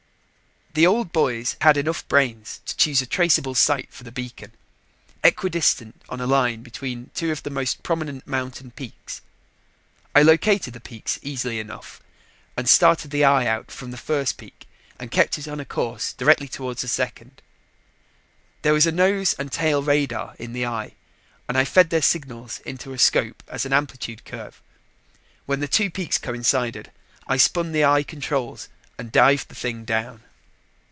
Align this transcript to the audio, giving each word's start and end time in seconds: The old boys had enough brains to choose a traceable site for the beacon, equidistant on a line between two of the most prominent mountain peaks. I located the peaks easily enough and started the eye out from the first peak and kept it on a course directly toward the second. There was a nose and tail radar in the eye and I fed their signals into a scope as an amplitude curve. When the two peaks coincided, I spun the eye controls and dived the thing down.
The 0.73 0.87
old 0.87 1.11
boys 1.11 1.57
had 1.59 1.75
enough 1.75 2.07
brains 2.07 2.61
to 2.65 2.77
choose 2.77 3.01
a 3.01 3.05
traceable 3.05 3.55
site 3.55 3.91
for 3.91 4.05
the 4.05 4.11
beacon, 4.11 4.53
equidistant 5.21 6.01
on 6.07 6.21
a 6.21 6.25
line 6.25 6.63
between 6.63 7.11
two 7.13 7.29
of 7.29 7.43
the 7.43 7.49
most 7.49 7.83
prominent 7.83 8.25
mountain 8.25 8.71
peaks. 8.71 9.19
I 10.15 10.21
located 10.21 10.71
the 10.73 10.79
peaks 10.79 11.19
easily 11.21 11.59
enough 11.59 11.99
and 12.55 12.69
started 12.69 13.11
the 13.11 13.25
eye 13.25 13.45
out 13.47 13.69
from 13.69 13.91
the 13.91 13.97
first 13.97 14.37
peak 14.37 14.65
and 14.97 15.11
kept 15.11 15.37
it 15.37 15.45
on 15.45 15.59
a 15.59 15.65
course 15.65 16.13
directly 16.13 16.47
toward 16.47 16.77
the 16.77 16.87
second. 16.87 17.41
There 18.61 18.71
was 18.71 18.87
a 18.87 18.93
nose 18.93 19.33
and 19.33 19.51
tail 19.51 19.83
radar 19.83 20.37
in 20.39 20.53
the 20.53 20.65
eye 20.65 20.93
and 21.49 21.57
I 21.57 21.65
fed 21.65 21.89
their 21.89 22.01
signals 22.01 22.59
into 22.59 22.93
a 22.93 22.97
scope 22.97 23.43
as 23.49 23.65
an 23.65 23.73
amplitude 23.73 24.23
curve. 24.23 24.61
When 25.45 25.59
the 25.59 25.67
two 25.67 25.89
peaks 25.89 26.17
coincided, 26.17 26.93
I 27.27 27.35
spun 27.35 27.73
the 27.73 27.83
eye 27.83 28.03
controls 28.03 28.69
and 28.97 29.11
dived 29.11 29.49
the 29.49 29.53
thing 29.55 29.83
down. 29.83 30.23